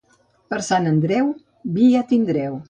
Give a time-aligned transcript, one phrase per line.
[0.53, 1.29] Per Sant Andreu,
[1.77, 2.59] vi ja tindreu.